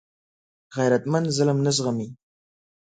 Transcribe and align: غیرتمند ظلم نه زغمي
غیرتمند 0.75 1.27
ظلم 1.37 1.57
نه 1.65 1.71
زغمي 1.77 2.07